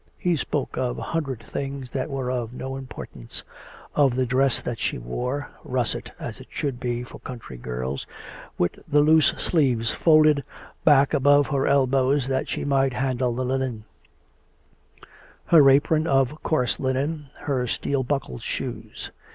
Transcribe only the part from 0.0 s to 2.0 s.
He spoke of a hundred things